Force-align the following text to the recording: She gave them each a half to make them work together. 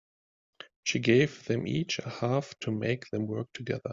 She 0.83 0.97
gave 0.97 1.45
them 1.45 1.67
each 1.67 1.99
a 1.99 2.09
half 2.09 2.57
to 2.61 2.71
make 2.71 3.11
them 3.11 3.27
work 3.27 3.53
together. 3.53 3.89